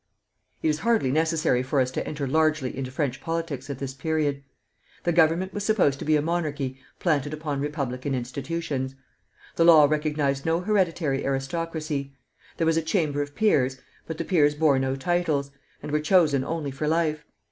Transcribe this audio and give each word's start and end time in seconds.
It 0.63 0.67
is 0.69 0.79
hardly 0.79 1.11
necessary 1.11 1.61
for 1.61 1.79
us 1.79 1.91
to 1.91 2.07
enter 2.07 2.27
largely 2.27 2.75
into 2.75 2.89
French 2.89 3.21
politics 3.21 3.69
at 3.69 3.77
this 3.77 3.93
period. 3.93 4.43
The 5.03 5.11
government 5.11 5.53
was 5.53 5.63
supposed 5.63 5.99
to 5.99 6.05
be 6.05 6.15
a 6.15 6.23
monarchy 6.23 6.79
planted 6.97 7.35
upon 7.35 7.61
republican 7.61 8.15
institutions. 8.15 8.95
The 9.57 9.65
law 9.65 9.85
recognized 9.85 10.43
no 10.43 10.61
hereditary 10.61 11.23
aristocracy. 11.23 12.15
There 12.57 12.65
was 12.65 12.77
a 12.77 12.81
chamber 12.81 13.21
of 13.21 13.35
peers, 13.35 13.77
but 14.07 14.17
the 14.17 14.25
peers 14.25 14.55
bore 14.55 14.79
no 14.79 14.95
titles, 14.95 15.51
and 15.83 15.91
were 15.91 15.99
chosen 15.99 16.43
only 16.43 16.71
for 16.71 16.87
life. 16.87 17.23